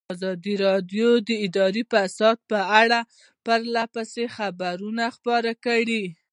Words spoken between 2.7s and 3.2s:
اړه